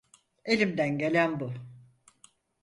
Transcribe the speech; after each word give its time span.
Elimden 0.45 0.97
gelen 0.97 1.39
bu. 1.39 1.53